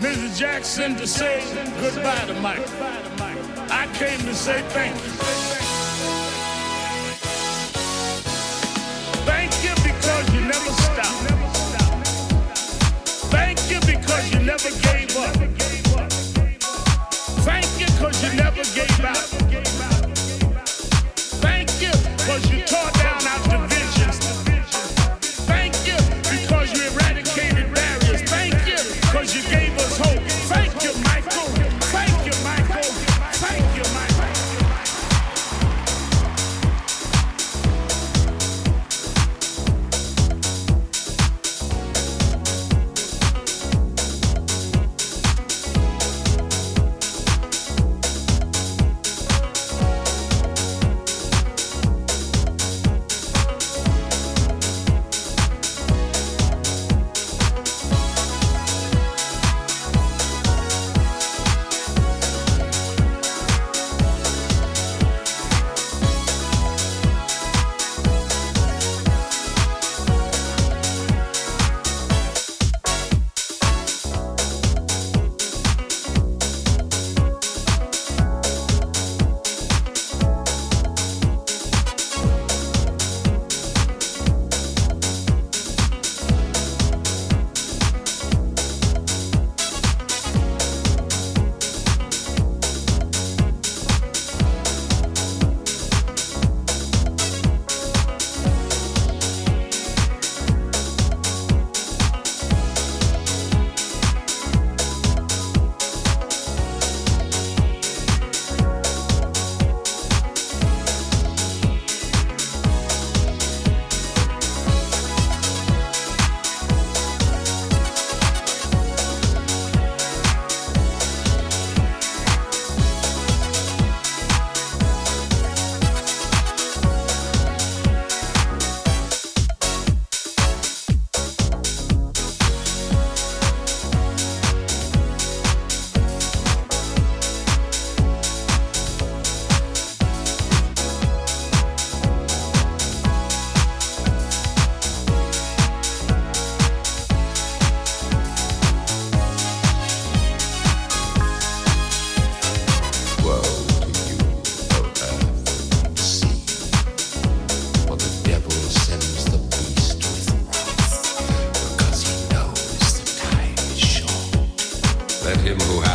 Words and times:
Mrs. 0.00 0.38
Jackson 0.38 0.96
to 0.96 1.06
say 1.06 1.42
goodbye 1.80 2.24
to 2.26 2.34
Mike. 2.40 2.66
I 3.70 3.86
came 3.94 4.18
to 4.20 4.34
say 4.34 4.62
thank 4.68 4.96
you. 4.96 5.39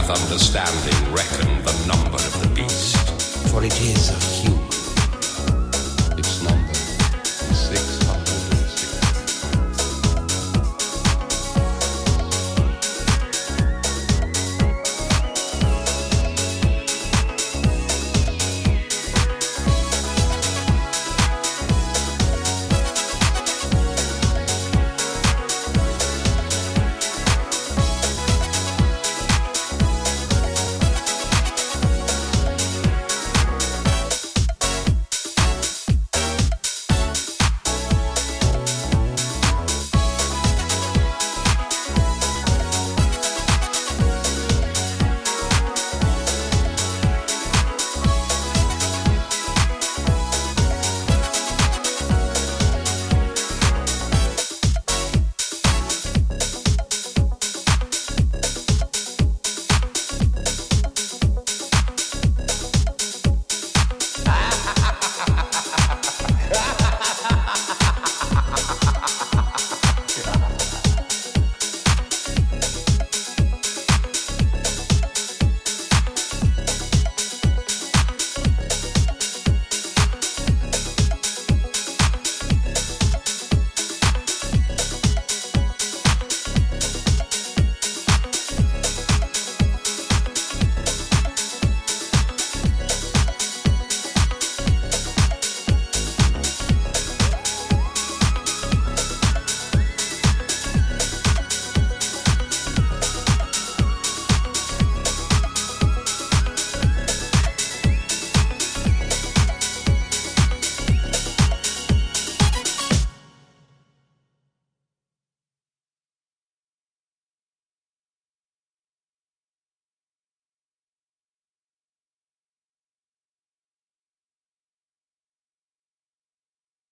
understanding 0.10 1.14
reckon 1.14 1.48
the 1.64 1.86
number 1.88 2.18
of 2.18 2.42
the 2.42 2.50
beast. 2.54 2.96
For 3.50 3.64
it 3.64 3.80
is 3.82 4.10
a 4.10 4.20
huge. 4.42 4.75